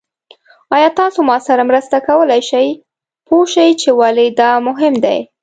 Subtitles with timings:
[0.75, 2.67] ایا تاسو ما سره مرسته کولی شئ
[3.27, 5.19] پوه شئ چې ولې دا مهم دی؟